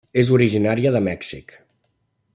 És 0.21 0.29
originària 0.37 0.95
de 0.95 1.03
Mèxic. 1.11 1.57